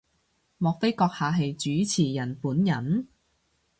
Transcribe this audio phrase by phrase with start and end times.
[0.57, 3.07] 莫非閣下係主持人本人？